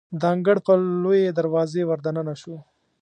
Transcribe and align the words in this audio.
د 0.19 0.21
انګړ 0.33 0.57
په 0.67 0.73
لویې 1.03 1.35
دروازې 1.39 1.81
وردننه 1.89 2.33
شوو. 2.41 2.59